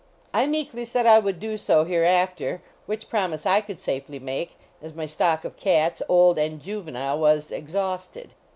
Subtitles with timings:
[0.33, 4.95] I meekly said I would do so, hereafter, which promise I could safely make, as
[4.95, 8.33] my stock of cats, old and juvenile, was exhausted.